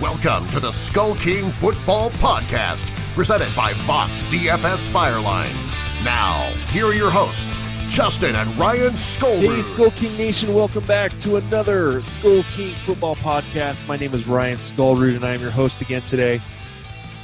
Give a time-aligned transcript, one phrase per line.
[0.00, 5.72] Welcome to the Skull King Football Podcast, presented by Fox DFS Firelines.
[6.04, 9.54] Now, here are your hosts, Justin and Ryan Skullroot.
[9.54, 13.86] Hey, Skull King Nation, welcome back to another Skull King Football Podcast.
[13.86, 16.40] My name is Ryan Skullroot, and I am your host again today.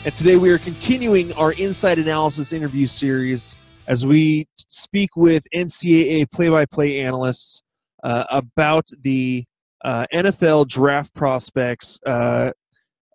[0.05, 3.57] And today we are continuing our inside analysis interview series
[3.89, 7.63] as we speak with NCAA play by play analysts
[8.05, 9.45] uh, about the
[9.85, 12.53] uh, NFL draft prospects uh,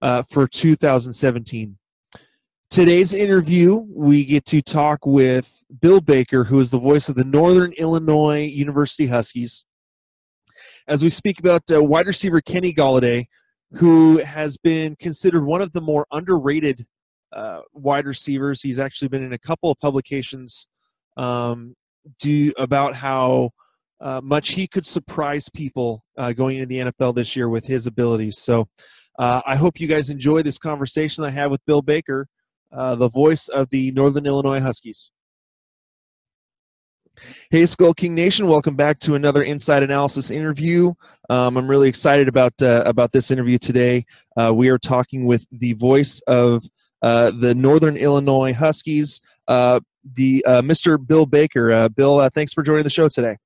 [0.06, 1.78] uh, for 2017.
[2.70, 7.23] Today's interview, we get to talk with Bill Baker, who is the voice of the
[7.23, 9.66] Northern Illinois University Huskies,
[10.88, 13.26] as we speak about uh, wide receiver Kenny Golladay,
[13.73, 16.86] who has been considered one of the more underrated
[17.33, 18.61] uh, wide receivers.
[18.61, 20.67] He's actually been in a couple of publications
[21.17, 21.76] um,
[22.20, 23.50] do about how
[24.02, 27.88] uh, much he could surprise people uh, going into the NFL this year with his
[27.88, 28.38] abilities.
[28.38, 28.67] So
[29.17, 32.27] uh, I hope you guys enjoy this conversation I have with Bill Baker,
[32.71, 35.11] uh, the voice of the Northern Illinois Huskies.
[37.49, 38.47] Hey, Skull King Nation!
[38.47, 40.93] Welcome back to another Inside Analysis interview.
[41.30, 44.05] Um, I'm really excited about uh, about this interview today.
[44.36, 46.66] Uh, we are talking with the voice of
[47.02, 49.80] uh, the Northern Illinois Huskies, uh,
[50.16, 50.97] the Mr.
[51.05, 51.88] Bill Baker.
[51.88, 53.38] Bill, thanks for joining the show today.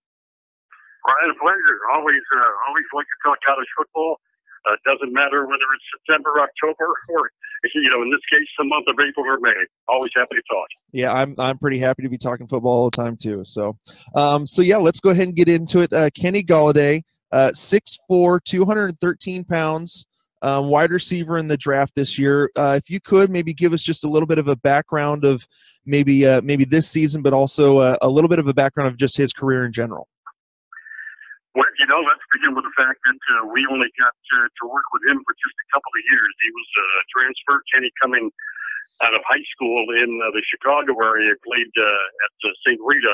[1.06, 1.80] Ryan, a pleasure.
[1.94, 2.22] Always,
[2.68, 4.18] always like to talk college football.
[4.66, 7.32] It doesn't matter whether it's September, October, or
[7.74, 9.54] you know, in this case, the month of April or May.
[9.88, 10.68] Always happy to talk.
[10.92, 13.44] Yeah, I'm I'm pretty happy to be talking football all the time too.
[13.46, 13.78] So,
[14.16, 15.92] um, so yeah, let's go ahead and get into it.
[15.92, 20.06] Uh, Kenny Golladay, uh, 6'4", 213 pounds,
[20.42, 22.52] um, wide receiver in the draft this year.
[22.56, 25.46] Uh, if you could maybe give us just a little bit of a background of
[25.86, 28.98] maybe uh, maybe this season, but also uh, a little bit of a background of
[28.98, 30.08] just his career in general.
[31.60, 34.64] Well, you know, let's begin with the fact that uh, we only got to, to
[34.72, 36.32] work with him for just a couple of years.
[36.40, 38.32] He was a uh, transfer, Kenny, coming
[39.04, 42.80] out of high school in uh, the Chicago area, played uh, at uh, St.
[42.80, 43.12] Rita.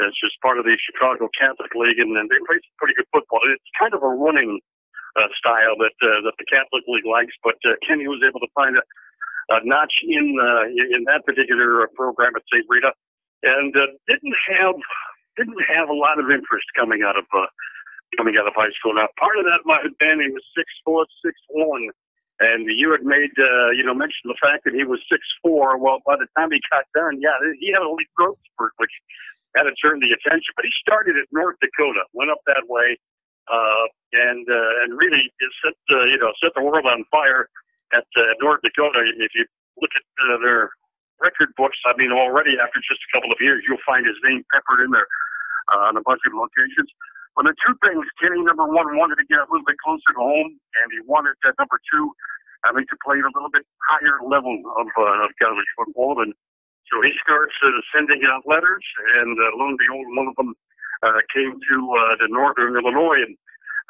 [0.00, 3.08] It's just part of the Chicago Catholic League, and, and they played some pretty good
[3.12, 3.44] football.
[3.52, 4.64] It's kind of a running
[5.20, 8.50] uh, style that uh, that the Catholic League likes, but uh, Kenny was able to
[8.56, 8.84] find a,
[9.54, 12.64] a notch in uh, in that particular program at St.
[12.64, 12.96] Rita,
[13.44, 14.74] and uh, didn't have
[15.36, 17.46] didn't have a lot of interest coming out of uh,
[18.16, 18.94] coming out of high school.
[18.94, 21.90] Now, part of that might have been he was six foot six one,
[22.40, 25.78] and you had made uh, you know mentioned the fact that he was six four.
[25.78, 28.92] Well, by the time he got done, yeah, he had a elite growth spurt, which
[29.56, 30.50] had to turn the attention.
[30.56, 32.98] But he started at North Dakota, went up that way,
[33.46, 35.30] uh, and uh, and really
[35.62, 37.48] set uh, you know set the world on fire
[37.92, 39.02] at uh, North Dakota.
[39.18, 39.46] If you
[39.78, 40.70] look at uh, their
[41.20, 44.42] record books, I mean, already after just a couple of years, you'll find his name
[44.50, 45.06] peppered in there
[45.72, 46.90] uh, on a bunch of locations.
[47.34, 50.22] Well, the two things, Kenny, number one, wanted to get a little bit closer to
[50.22, 52.14] home, and he wanted, uh, number two,
[52.62, 56.22] having to play at a little bit higher level of, uh, of college football.
[56.22, 56.30] And
[56.86, 58.86] so he starts uh, sending out letters,
[59.18, 60.54] and uh, lo and behold, one of them
[61.02, 63.34] uh, came to uh, the Northern Illinois, and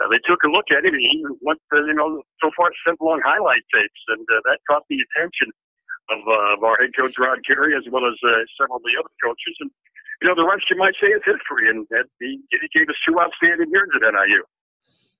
[0.01, 0.97] uh, they took a look at him.
[0.97, 4.65] And he went, uh, you know, so far sent along highlight tapes, and uh, that
[4.65, 5.53] caught the attention
[6.11, 8.99] of, uh, of our head coach Rod Carey, as well as uh, several of the
[8.99, 9.57] other coaches.
[9.61, 9.71] And
[10.23, 11.87] you know, the rest you might say is history, and
[12.21, 14.43] he, he gave us two outstanding years at NIU.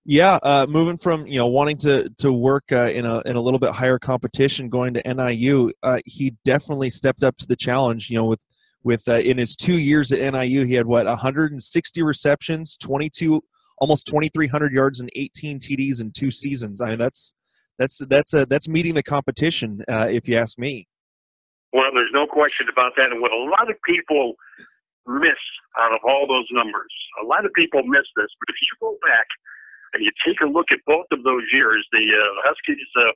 [0.07, 3.41] Yeah, uh, moving from you know wanting to to work uh, in a in a
[3.41, 8.11] little bit higher competition, going to NIU, uh, he definitely stepped up to the challenge.
[8.11, 8.41] You know, with
[8.83, 13.43] with uh, in his two years at NIU, he had what 160 receptions, 22
[13.79, 16.81] almost 2,300 yards, and 18 TDs in two seasons.
[16.81, 17.35] I mean, that's
[17.79, 20.87] that's that's uh, that's meeting the competition, uh, if you ask me.
[21.73, 24.35] Well, there's no question about that, and what a lot of people
[25.07, 25.43] miss
[25.79, 26.93] out of all those numbers.
[27.23, 29.27] A lot of people miss this, but if you go back
[29.93, 33.13] and you take a look at both of those years, the uh, Huskies' uh,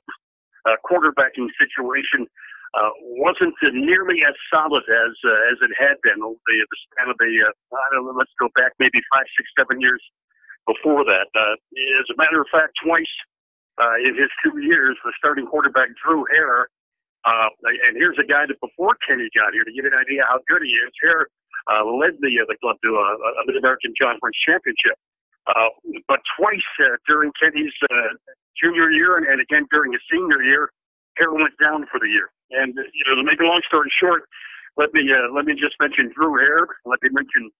[0.69, 2.27] uh, quarterbacking situation
[2.75, 7.09] uh, wasn't nearly as solid as uh, as it had been over the, the span
[7.09, 7.31] of the.
[7.41, 10.01] Uh, I don't know, let's go back maybe five, six, seven years
[10.67, 11.31] before that.
[11.33, 11.55] Uh,
[12.03, 13.09] as a matter of fact, twice
[13.79, 16.67] uh, in his two years, the starting quarterback Drew Hare.
[17.25, 17.49] Uh,
[17.87, 20.63] and here's a guy that before Kenny got here to get an idea how good
[20.63, 20.91] he is.
[21.03, 21.27] Hare
[21.67, 24.95] uh, led the uh, the club to a, a Mid American Conference championship.
[25.47, 25.71] Uh,
[26.07, 28.13] but twice uh, during Kenny's uh,
[28.55, 30.71] junior year and, and again during his senior year,
[31.17, 32.31] Hare went down for the year.
[32.51, 34.23] And uh, you know, to make a long story short,
[34.77, 36.67] let me uh, let me just mention Drew Hare.
[36.85, 37.51] Let me mention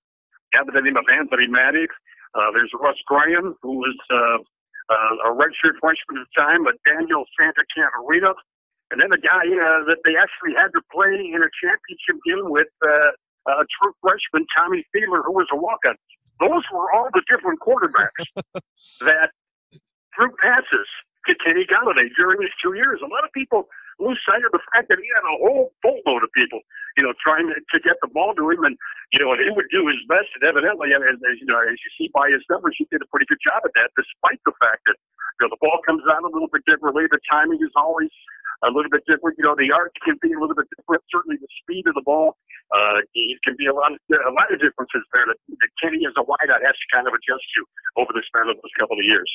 [0.53, 1.93] yeah, the name of Anthony Maddox.
[2.33, 4.37] Uh, there's Russ Graham, who was uh,
[4.89, 8.33] uh, a redshirt freshman at the time, but Daniel Santacaterina.
[8.91, 12.49] And then the guy uh, that they actually had to play in a championship game
[12.49, 13.13] with uh,
[13.61, 15.95] a true freshman, Tommy Fiedler, who was a walk-on.
[16.41, 18.25] Those were all the different quarterbacks
[19.05, 19.29] that
[20.15, 20.87] threw passes
[21.27, 22.99] to Kenny Golladay during these two years.
[23.03, 23.67] A lot of people
[23.99, 26.63] lose sight of the fact that he had a whole boatload of people,
[26.95, 28.77] you know, trying to, to get the ball to him, and
[29.11, 30.29] you know, and he would do his best.
[30.37, 33.09] And evidently, as, as you know, as you see by his numbers, he did a
[33.09, 36.21] pretty good job at that, despite the fact that you know the ball comes out
[36.21, 37.09] a little bit differently.
[37.09, 38.13] The timing is always
[38.63, 39.37] a little bit different.
[39.39, 41.01] You know, the arc can be a little bit different.
[41.09, 42.37] Certainly, the speed of the ball,
[42.69, 43.01] uh,
[43.41, 46.23] can be a lot of a lot of differences there that, that Kenny as a
[46.23, 47.61] wideout has to kind of adjust to
[47.97, 49.29] over the span of those couple of years.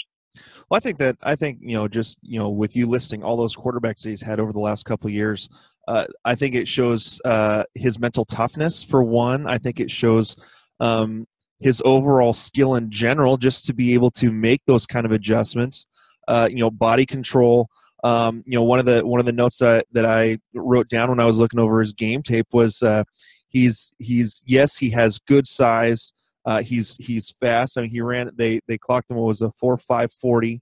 [0.69, 3.37] Well, I think that I think you know just you know with you listing all
[3.37, 5.49] those quarterbacks he's had over the last couple of years,
[5.87, 9.47] uh, I think it shows uh, his mental toughness for one.
[9.47, 10.37] I think it shows
[10.81, 11.27] um,
[11.61, 15.87] his overall skill in general, just to be able to make those kind of adjustments.
[16.27, 17.69] Uh, you know, body control.
[18.03, 21.09] Um, you know, one of the one of the notes that that I wrote down
[21.11, 23.05] when I was looking over his game tape was uh,
[23.49, 26.13] he's he's yes he has good size.
[26.47, 27.79] Uh, he's he's fast.
[27.79, 28.31] I mean, he ran.
[28.37, 29.17] They they clocked him.
[29.17, 30.61] What was a four five forty.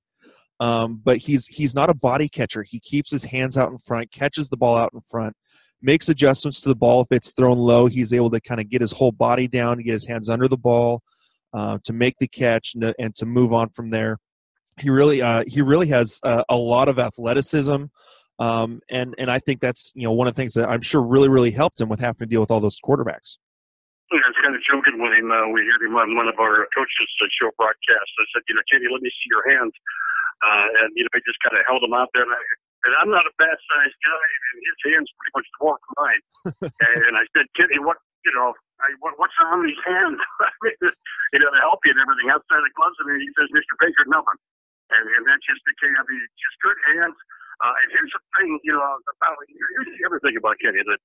[0.62, 2.62] Um, but he's he's not a body catcher.
[2.62, 5.35] He keeps his hands out in front, catches the ball out in front,
[5.82, 7.87] makes adjustments to the ball if it's thrown low.
[7.87, 10.56] He's able to kind of get his whole body down, get his hands under the
[10.56, 11.03] ball,
[11.53, 14.19] uh, to make the catch and to, and to, move on from there.
[14.79, 17.87] He really uh, he really has a, lot of athleticism.
[18.38, 21.03] Um, and and I think that's you know one of the things that I'm sure
[21.03, 23.37] really really helped him with having to deal with all those quarterbacks.
[24.12, 25.32] I was kind of joking with him.
[25.32, 27.11] Uh, we heard him on one of our coaches'
[27.41, 28.14] show broadcasts.
[28.14, 29.73] I said, you know, Kenny, let me see your hands.
[30.42, 32.26] Uh, and, you know, I just kind of held him out there.
[32.26, 32.42] And, I,
[32.82, 36.22] and I'm not a bad sized guy, and his hands pretty much dwarf mine.
[37.06, 38.50] and I said, Kenny, what, you know,
[38.82, 40.18] I, what, what's on these hands?
[40.42, 40.90] I mean,
[41.30, 42.98] you know, to help you and everything outside the gloves.
[42.98, 43.78] And he says, Mr.
[43.78, 44.38] Baker, nothing.
[44.90, 47.16] And, and that just became, I mean, just good hands.
[47.62, 51.00] Uh, and here's the thing, you know, about, here's the other thing about Kenny that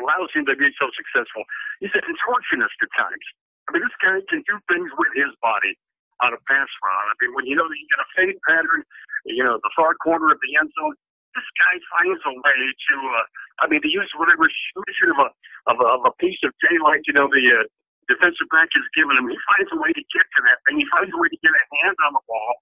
[0.00, 1.44] allows him to be so successful.
[1.84, 3.26] He's a contortionist at times.
[3.68, 5.76] I mean, this guy can do things with his body
[6.24, 7.08] on a pass route.
[7.12, 8.82] I mean, when you know that you get a fade pattern,
[9.28, 10.94] you know, the far corner of the end zone,
[11.36, 13.26] this guy finds a way to, uh,
[13.60, 15.28] I mean, to use whatever illusion of a,
[15.68, 17.64] of a, of a piece of daylight, you know, the uh,
[18.08, 19.28] defensive back is giving him.
[19.28, 20.80] He finds a way to get to that thing.
[20.80, 22.52] He finds a way to get a hand on the ball.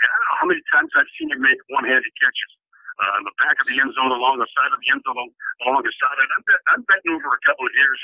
[0.00, 2.52] And I don't know how many times I've seen him make one-handed catches
[2.96, 5.28] uh, in the back of the end zone, along the side of the end zone,
[5.68, 6.16] along the side.
[6.16, 8.00] And I'm, bet, I'm betting over a couple of years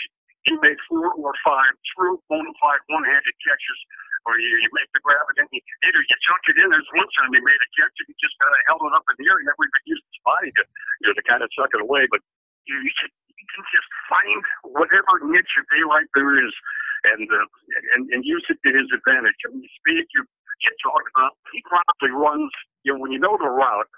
[0.49, 3.79] he made four or five true bona fide one-handed catches
[4.27, 6.69] where you, you make the grab and then you, either you chuck it in.
[6.71, 9.07] There's one time he made a catch and he just kind of held it up
[9.11, 9.39] in the air.
[9.39, 10.63] He never even used his body to,
[11.03, 12.07] you know, to kind of chuck it away.
[12.11, 12.23] But
[12.67, 14.41] you, you, can, you can just find
[14.75, 16.55] whatever niche of daylight there is
[17.07, 17.47] and, uh,
[17.95, 19.39] and, and use it to his advantage.
[19.47, 22.51] I mean, speed, you, you talk about, he probably runs,
[22.83, 23.91] you know, when you know the route,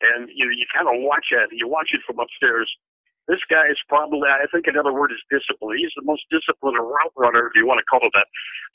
[0.00, 1.48] and you know you kind of watch it.
[1.52, 2.68] You watch it from upstairs.
[3.26, 5.78] This guy is probably, I think, another word is discipline.
[5.78, 8.28] He's the most disciplined route runner, if you want to call it that,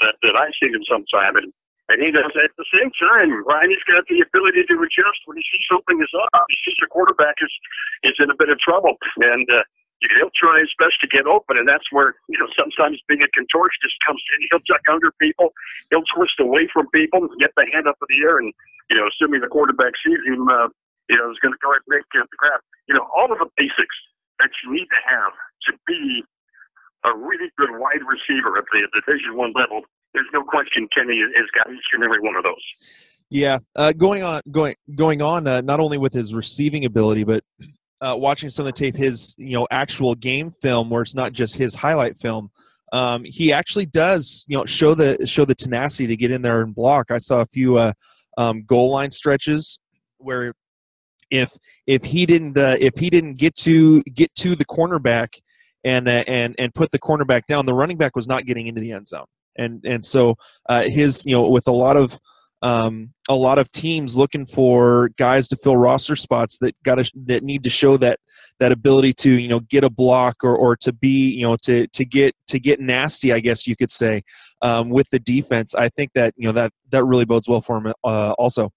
[0.04, 1.40] that, that I've seen in some time.
[1.40, 1.56] And,
[1.88, 5.40] and he does at the same time, Ryan, he's got the ability to adjust when
[5.40, 6.48] he sees something is up.
[6.52, 7.52] He sees a quarterback is
[8.04, 9.64] is in a bit of trouble, and uh,
[10.16, 11.60] he'll try his best to get open.
[11.60, 14.48] And that's where you know sometimes being a contortionist comes in.
[14.52, 15.52] He'll duck under people,
[15.92, 18.56] he'll twist away from people, get the hand up in the air, and
[18.92, 20.68] you know, assuming the quarterback sees him, uh,
[21.08, 22.60] you know, is going to go and make the grab.
[22.92, 23.96] You know, all of the basics
[24.42, 25.34] that you need to have
[25.70, 26.24] to be
[27.06, 29.82] a really good wide receiver at the Division One level.
[30.14, 32.62] There's no question Kenny has got each and every one of those.
[33.30, 35.48] Yeah, uh, going on, going going on.
[35.48, 37.44] Uh, not only with his receiving ability, but
[38.02, 41.32] uh, watching some of the tape, his you know actual game film, where it's not
[41.32, 42.52] just his highlight film.
[42.92, 46.62] Um, he actually does you know show the show the tenacity to get in there
[46.62, 47.10] and block.
[47.10, 47.94] I saw a few uh,
[48.38, 49.80] um, goal line stretches
[50.18, 50.54] where
[51.32, 51.52] if
[51.88, 55.30] if he didn't uh, if he didn't get to get to the cornerback
[55.84, 58.82] and uh, and and put the cornerback down, the running back was not getting into
[58.82, 59.26] the end zone.
[59.58, 60.36] And and so
[60.70, 62.20] uh, his you know with a lot of
[62.64, 67.44] um, a lot of teams looking for guys to fill roster spots that got that
[67.44, 68.20] need to show that
[68.60, 71.88] that ability to you know get a block or, or to be you know to
[71.88, 74.22] to get to get nasty I guess you could say
[74.62, 77.78] um, with the defense I think that you know that that really bodes well for
[77.78, 78.72] him uh, also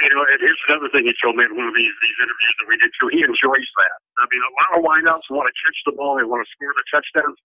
[0.00, 2.54] you know, and here's another thing he told me in one of these these interviews
[2.58, 3.08] that we did too.
[3.12, 3.96] He enjoys that.
[4.18, 6.72] I mean, a lot of wideouts want to catch the ball, they want to score
[6.72, 7.38] the touchdowns.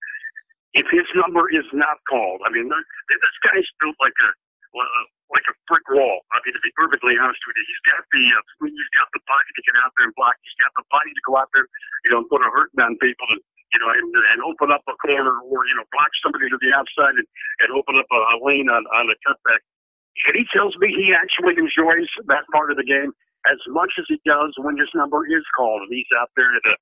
[0.76, 4.30] If his number is not called, I mean, this guy's built like a
[5.28, 6.24] like a brick wall.
[6.32, 7.66] I mean, to be perfectly honest with you.
[7.68, 10.36] He's got the uh, he's got the body to get out there and block.
[10.44, 11.68] He's got the body to go out there,
[12.08, 13.42] you know, put a hurting on people and
[13.76, 16.72] you know, and, and open up a corner or you know block somebody to the
[16.72, 17.28] outside and,
[17.64, 19.62] and open up a, a lane on on a cutback.
[20.26, 23.14] And he tells me he actually enjoys that part of the game
[23.46, 26.66] as much as he does when his number is called and he's out there in
[26.66, 26.76] a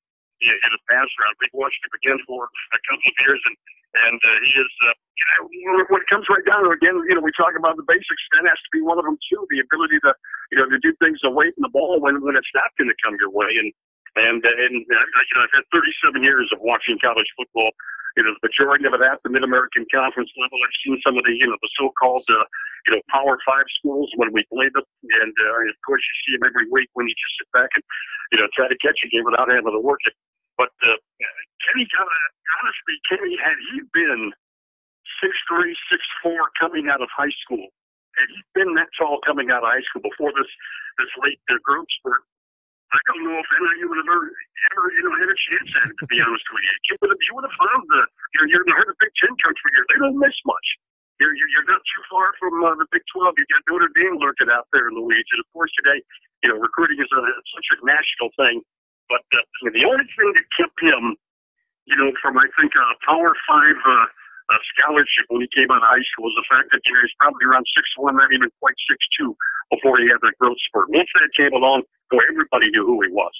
[0.43, 1.35] in a pass round.
[1.39, 3.55] We've watched him again for a couple of years and
[3.95, 4.95] and uh, he is, uh,
[5.47, 7.87] you know, when it comes right down to again, you know, we talk about the
[7.87, 8.23] basics.
[8.35, 9.47] That has to be one of them too.
[9.47, 10.11] The ability to,
[10.51, 12.97] you know, to do things away from the ball when when it's not going to
[12.99, 13.55] come your way.
[13.55, 13.71] And
[14.19, 17.71] and uh, and uh, you know, I've had 37 years of watching college football.
[18.15, 20.55] You know, the majority of it at the Mid American Conference level.
[20.63, 22.47] I've seen some of the, you know, the so-called, uh,
[22.87, 26.33] you know, Power Five schools when we played them, and uh, of course you see
[26.39, 27.83] them every week when you just sit back and,
[28.31, 30.15] you know, try to catch a game without having to work it.
[30.55, 30.95] But uh,
[31.67, 32.19] Kenny kind of
[32.63, 34.31] honestly, Kenny, had he been
[35.19, 37.67] six three, six four coming out of high school,
[38.15, 40.47] had he been that tall coming out of high school before this
[41.03, 42.23] this late uh, growth spurt,
[42.95, 44.27] I don't know if NIU would have ever,
[44.71, 45.95] ever you know, had a chance at it.
[45.99, 48.01] To be honest with you, you would have, you would have found the
[48.39, 49.85] you're you're in the Big Ten country here.
[49.91, 50.67] They don't miss much.
[51.19, 53.39] You're, you're, you're not too far from uh, the Big 12.
[53.39, 55.31] You got Notre Dame lurking out there in the weeds.
[55.31, 56.03] And of course, today,
[56.43, 57.23] you know, recruiting is a,
[57.55, 58.59] such a national thing.
[59.07, 61.15] But uh, the only thing that kept him
[61.85, 64.05] you know, from I think a Power Five uh,
[64.49, 67.01] uh, scholarship when he came out of high school was the fact that you know,
[67.01, 69.37] he's probably around six one, not even quite six two,
[69.71, 70.89] before he had that growth spurt.
[70.89, 73.33] Once that came along, boy, everybody knew who he was.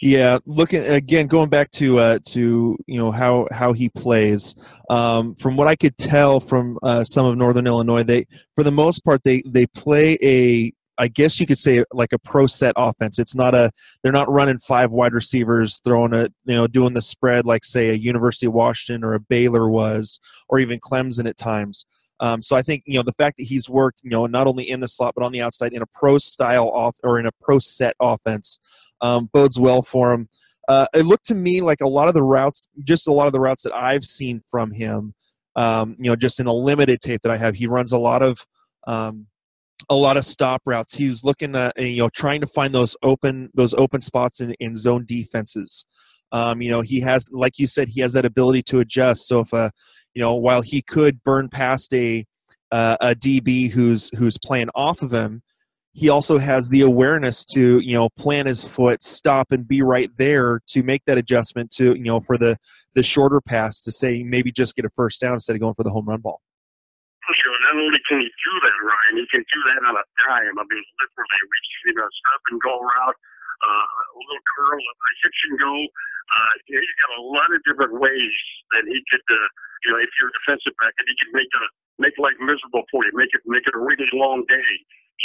[0.00, 4.54] Yeah, looking again, going back to uh, to you know how how he plays.
[4.90, 8.70] Um, from what I could tell from uh, some of Northern Illinois, they for the
[8.70, 12.74] most part they they play a I guess you could say like a pro set
[12.76, 13.18] offense.
[13.18, 13.70] It's not a
[14.02, 17.90] they're not running five wide receivers throwing a you know doing the spread like say
[17.90, 21.86] a University of Washington or a Baylor was or even Clemson at times.
[22.20, 24.70] Um, so I think you know the fact that he's worked you know not only
[24.70, 27.32] in the slot but on the outside in a pro style off or in a
[27.42, 28.58] pro set offense
[29.00, 30.28] um, bodes well for him.
[30.68, 33.32] Uh, it looked to me like a lot of the routes, just a lot of
[33.32, 35.14] the routes that I've seen from him,
[35.54, 38.22] um, you know, just in a limited tape that I have, he runs a lot
[38.22, 38.44] of
[38.86, 39.26] um,
[39.88, 40.94] a lot of stop routes.
[40.94, 44.54] He was looking at you know trying to find those open those open spots in,
[44.60, 45.86] in zone defenses.
[46.32, 49.28] Um, you know he has like you said he has that ability to adjust.
[49.28, 49.70] So if a
[50.16, 52.24] you know while he could burn past a
[52.72, 55.42] uh, a DB who's who's playing off of him,
[55.92, 60.10] he also has the awareness to you know plant his foot, stop, and be right
[60.16, 62.56] there to make that adjustment to you know for the
[62.94, 65.84] the shorter pass to say maybe just get a first down instead of going for
[65.84, 66.40] the home run ball
[67.26, 70.04] you know, not only can he do that, Ryan, he can do that on a
[70.22, 70.54] dime.
[70.54, 73.18] I mean, literally, we've seen a stop and go route,
[73.66, 75.74] uh, a little curl, a hitch and go.
[76.26, 78.34] Uh, you know, he's got a lot of different ways
[78.74, 79.48] that he could, uh,
[79.86, 81.64] you know, if you're a defensive back, and he can make a
[82.02, 84.70] make life miserable for you, make it make it a really long day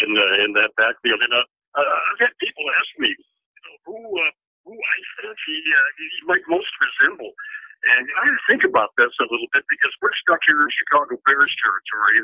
[0.05, 1.19] in uh, in that backfield.
[1.19, 4.31] And uh, uh, I've had people ask me, you know, who uh,
[4.65, 7.33] who I think he uh, he might most resemble.
[7.81, 10.69] And I had to think about this a little bit because we're stuck here in
[10.69, 12.21] Chicago Bears territory,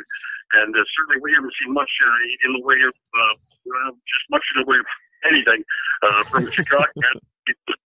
[0.61, 4.25] and uh, certainly we haven't seen much uh, in the way of uh, uh, just
[4.29, 4.85] much in the way of
[5.25, 5.65] anything
[6.05, 6.85] uh, from Chicago.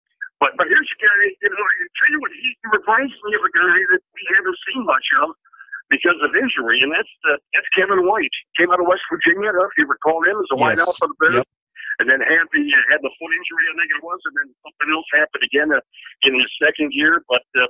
[0.43, 1.63] but but here's a guy, you know,
[2.03, 5.39] tell he reminds me of a guy that we haven't seen much of
[5.87, 8.35] because of injury, and that's uh, that's Kevin White.
[8.59, 10.63] Came out of West Virginia, if you recall him as a yes.
[10.67, 11.47] wideout for the Bears.
[11.47, 11.49] Yep
[12.01, 14.49] and then had the uh, had the foot injury, I think it was, and then
[14.65, 15.85] something else happened again uh,
[16.25, 17.21] in his second year.
[17.29, 17.69] But uh,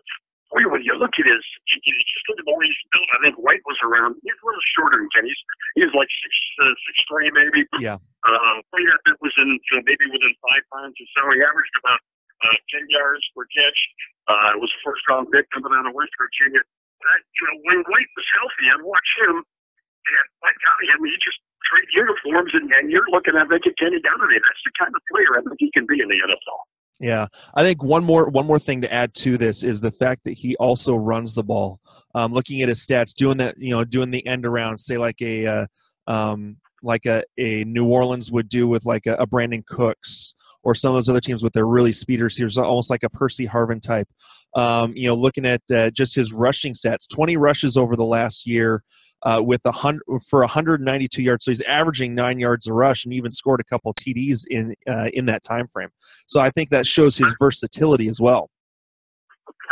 [0.55, 3.09] boy, when you look at his, you, you just look at the way he's built.
[3.12, 4.21] I think White was around.
[4.23, 5.26] He's a little shorter than Ken.
[5.26, 5.43] He's
[5.75, 7.67] he's like six uh, six three maybe.
[7.83, 7.99] Yeah.
[8.23, 11.21] Uh, that was in you know, maybe within five pounds or so.
[11.35, 12.00] He averaged about
[12.43, 13.81] uh, ten yards per catch.
[14.29, 16.63] Uh, it was a first round pick coming out of West Virginia.
[17.03, 21.11] But, you know, when White was healthy, I'd watch him, and my God, I mean,
[21.11, 24.39] he just trade uniforms, and, and you're looking at making Kenny Golladay.
[24.39, 26.61] That's the kind of player I think he can be in the NFL.
[27.01, 30.23] Yeah, I think one more one more thing to add to this is the fact
[30.25, 31.81] that he also runs the ball.
[32.15, 35.21] Um, looking at his stats, doing that, you know, doing the end around, say like
[35.21, 35.67] a uh,
[36.07, 40.75] um, like a, a New Orleans would do with like a, a Brandin Cooks or
[40.75, 43.81] some of those other teams with their really speed receivers, almost like a Percy Harvin
[43.81, 44.09] type.
[44.54, 48.47] Um, you know, looking at uh, just his rushing stats, 20 rushes over the last
[48.47, 48.83] year,
[49.23, 51.45] uh, with a hundred for 192 yards.
[51.45, 55.11] So he's averaging nine yards a rush, and even scored a couple TDs in uh,
[55.12, 55.90] in that time frame.
[56.26, 58.50] So I think that shows his versatility as well.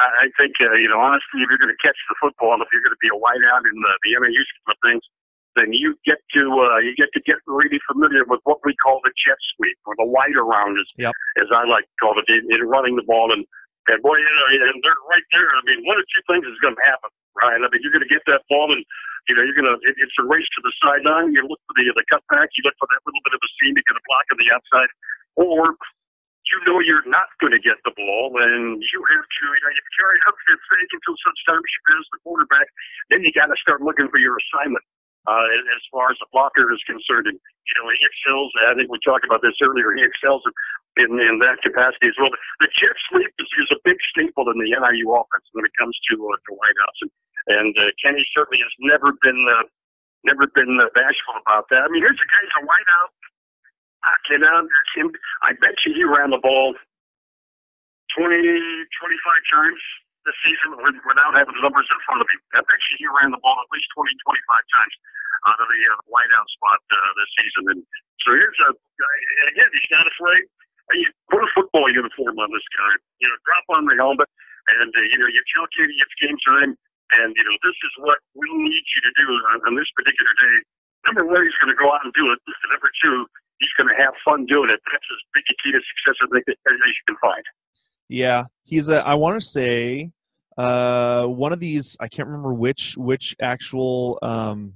[0.00, 2.82] I think uh, you know honestly, if you're going to catch the football, if you're
[2.82, 5.02] going to be a wideout in the, the scheme of things,
[5.56, 9.00] then you get to uh, you get to get really familiar with what we call
[9.02, 11.14] the jet sweep or the wide around, as yep.
[11.42, 13.44] as I like to call it, in, in running the ball and
[13.88, 15.50] and boy, you know, and they're right there.
[15.50, 17.64] I mean, one of two things is going to happen Ryan.
[17.64, 18.84] I mean, you're going to get that ball and
[19.28, 21.36] you know, you're gonna it, it's a race to the sideline.
[21.36, 22.48] You look for the the cutback.
[22.56, 24.48] You look for that little bit of a seam to get a block on the
[24.48, 24.90] outside,
[25.36, 25.76] or
[26.48, 29.70] you know you're not going to get the ball, and you have to, you know,
[29.70, 32.68] you carry up your fake until such time as you pass the quarterback.
[33.12, 34.82] Then you got to start looking for your assignment.
[35.28, 35.44] Uh,
[35.76, 38.48] as far as the blocker is concerned, and you know he excels.
[38.64, 39.92] I think we talked about this earlier.
[39.92, 40.40] He excels
[40.96, 42.32] in in that capacity as well.
[42.64, 45.92] The jet sweep is, is a big staple in the NIU offense when it comes
[46.08, 47.12] to uh, to wideouts, and
[47.52, 49.68] and uh, Kenny certainly has never been uh,
[50.24, 51.84] never been uh, bashful about that.
[51.84, 53.12] I mean, here's a guy's a wideout
[54.30, 55.10] you know, him,
[55.42, 56.74] I bet you he ran the ball
[58.16, 59.82] 20, 25 times
[60.24, 62.40] this season without having the numbers in front of him.
[62.56, 64.94] I bet he ran the ball at least 20, 25 times
[65.48, 67.62] out of the uh, wideout spot uh, this season.
[67.72, 67.80] And
[68.24, 69.14] so here's a guy,
[69.56, 70.44] again, he's not afraid.
[70.92, 74.26] You put a football uniform on this guy, you know, drop on the helmet,
[74.82, 76.74] and, uh, you know, you tell Katie it's game time,
[77.14, 80.34] and, you know, this is what we need you to do on, on this particular
[80.42, 80.56] day.
[81.06, 82.38] Number one, he's going to go out and do it.
[82.68, 83.24] Number two,
[83.62, 84.82] he's going to have fun doing it.
[84.90, 87.44] That's as big a key to success I think as you can find.
[88.10, 89.06] Yeah, he's a.
[89.06, 90.10] I want to say
[90.58, 91.96] uh, one of these.
[92.00, 94.74] I can't remember which which actual um,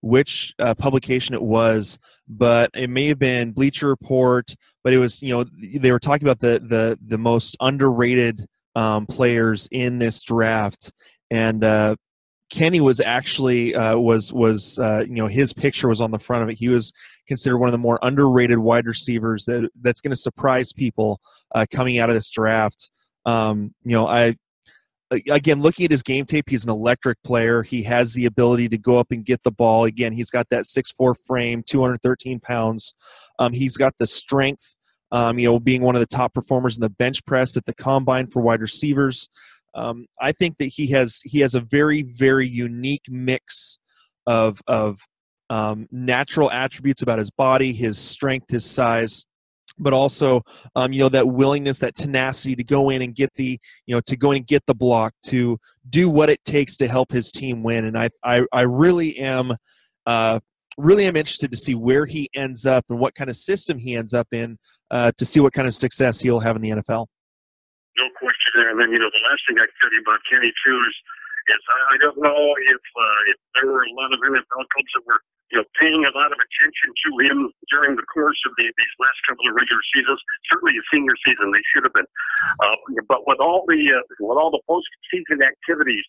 [0.00, 4.54] which uh, publication it was, but it may have been Bleacher Report.
[4.84, 9.04] But it was you know they were talking about the the the most underrated um,
[9.04, 10.92] players in this draft,
[11.32, 11.96] and uh,
[12.50, 16.42] Kenny was actually uh, was was uh, you know his picture was on the front
[16.42, 16.58] of it.
[16.58, 16.92] He was
[17.26, 21.20] considered one of the more underrated wide receivers that that's going to surprise people
[21.54, 22.90] uh, coming out of this draft.
[23.26, 24.36] Um, you know, I
[25.30, 27.62] again looking at his game tape, he's an electric player.
[27.62, 29.84] He has the ability to go up and get the ball.
[29.84, 32.94] Again, he's got that six four frame, two hundred thirteen pounds.
[33.38, 34.74] Um, he's got the strength.
[35.10, 37.74] Um, you know, being one of the top performers in the bench press at the
[37.74, 39.28] combine for wide receivers.
[39.78, 43.78] Um, I think that he has he has a very very unique mix
[44.26, 44.98] of of
[45.50, 49.24] um, natural attributes about his body, his strength, his size,
[49.78, 50.42] but also
[50.74, 54.00] um, you know that willingness, that tenacity to go in and get the you know
[54.06, 57.62] to go and get the block, to do what it takes to help his team
[57.62, 57.84] win.
[57.84, 59.52] And I I, I really am.
[60.06, 60.40] Uh,
[60.78, 63.96] really am interested to see where he ends up and what kind of system he
[63.96, 64.56] ends up in
[64.92, 67.06] uh, to see what kind of success he'll have in the NFL
[67.98, 68.74] no question there.
[68.74, 70.96] And then, you know, the last thing I can tell you about Kenny too is,
[71.54, 74.92] is I, I don't know if uh, if there were a lot of NFL clubs
[74.98, 77.38] that were you know paying a lot of attention to him
[77.72, 80.20] during the course of the, these last couple of regular seasons.
[80.52, 82.10] Certainly, the senior season they should have been.
[82.60, 82.76] Uh,
[83.08, 86.04] but with all the uh, with all the postseason activities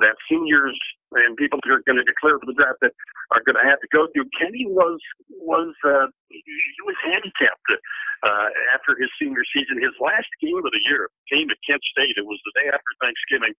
[0.00, 0.78] that seniors
[1.12, 2.96] and people who are going to declare for the draft that
[3.36, 4.24] are going to have to go through.
[4.40, 4.96] Kenny was
[5.28, 7.70] was uh, he was handicapped
[8.24, 9.76] uh, after his senior season.
[9.76, 12.16] His last game of the year came at Kent State.
[12.16, 13.52] It was the day after Thanksgiving,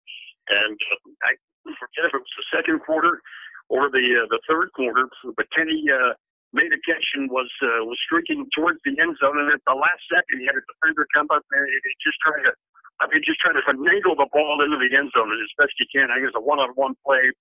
[0.49, 1.37] and uh, I
[1.69, 3.21] forget if it was the second quarter
[3.69, 5.05] or the uh, the third quarter.
[5.37, 6.17] But Kenny uh,
[6.57, 9.77] made a catch and was uh, was streaking towards the end zone, and at the
[9.77, 12.57] last second, he had a defender come up and he just trying to
[13.03, 15.91] I mean, just trying to finagle the ball into the end zone as best you
[15.91, 16.15] can.
[16.15, 17.35] I guess a one-on-one play,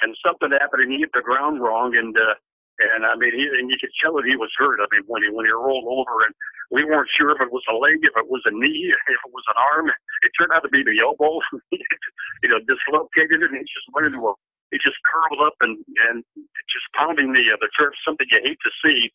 [0.00, 2.38] and something happened, and he hit the ground wrong, and uh,
[2.78, 4.78] and I mean, he, and you could tell that he was hurt.
[4.78, 6.30] I mean, when he when he rolled over, and
[6.70, 9.32] we weren't sure if it was a leg, if it was a knee, if it
[9.34, 9.90] was an arm.
[10.22, 11.42] It turned out to be the elbow.
[11.74, 14.34] you know, dislocated, and he just went into a.
[14.70, 15.74] He just curled up and
[16.06, 16.22] and
[16.70, 17.94] just pounding the uh, the turf.
[18.06, 19.10] Something you hate to see.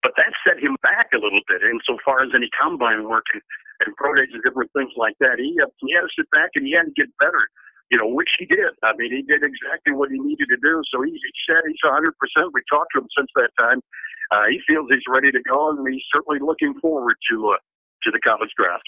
[0.00, 3.40] But that set him back a little bit insofar as any combine work and,
[3.80, 5.38] and pro days and different things like that.
[5.38, 7.42] He, uh, he had to sit back and he had to get better,
[7.90, 8.70] you know, which he did.
[8.82, 10.82] I mean, he did exactly what he needed to do.
[10.92, 12.10] So he, he said he's 100%.
[12.52, 13.80] We talked to him since that time.
[14.30, 17.60] Uh, he feels he's ready to go, and he's certainly looking forward to uh,
[18.04, 18.84] to the college draft.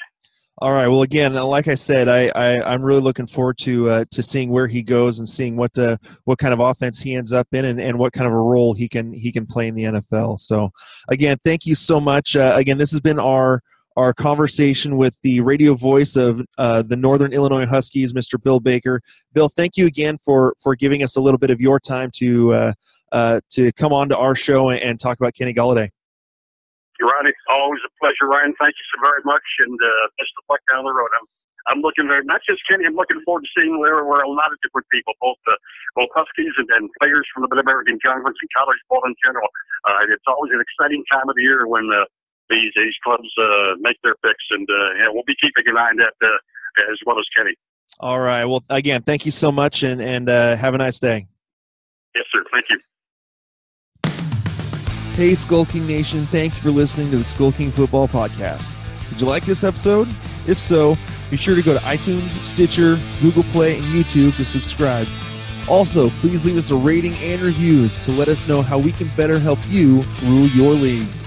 [0.59, 0.88] All right.
[0.88, 4.49] Well, again, like I said, I, I am really looking forward to uh, to seeing
[4.49, 7.66] where he goes and seeing what the what kind of offense he ends up in
[7.66, 10.38] and, and what kind of a role he can he can play in the NFL.
[10.38, 10.70] So,
[11.11, 12.37] again, thank you so much.
[12.37, 13.61] Uh, again, this has been our
[13.97, 18.41] our conversation with the radio voice of uh, the Northern Illinois Huskies, Mr.
[18.43, 19.01] Bill Baker.
[19.33, 22.55] Bill, thank you again for for giving us a little bit of your time to
[22.55, 22.73] uh,
[23.13, 25.91] uh, to come on to our show and, and talk about Kenny Golladay.
[27.01, 28.55] Ron, it's always a pleasure, Ryan.
[28.57, 31.13] Thank you so very much, and uh, best of luck down the road.
[31.13, 31.29] I'm,
[31.69, 34.49] I'm looking very, not just Kenny, I'm looking forward to seeing where, where a lot
[34.49, 35.61] of different people, both uh,
[35.93, 39.49] both Huskies and, players from the Mid American Conference and college ball in general.
[39.85, 42.09] Uh, it's always an exciting time of the year when uh,
[42.49, 45.91] these these clubs uh, make their picks, and uh, yeah, we'll be keeping an eye
[45.91, 47.55] on that uh, as well as Kenny.
[48.01, 48.45] All right.
[48.45, 51.27] Well, again, thank you so much, and and uh, have a nice day.
[52.15, 52.45] Yes, sir.
[52.53, 52.79] Thank you.
[55.15, 58.77] Hey, Skull King Nation, thanks for listening to the Skull King Football Podcast.
[59.09, 60.09] Did you like this episode?
[60.47, 60.97] If so,
[61.31, 65.07] be sure to go to iTunes, Stitcher, Google Play, and YouTube to subscribe.
[65.69, 69.09] Also, please leave us a rating and reviews to let us know how we can
[69.17, 71.27] better help you rule your leagues.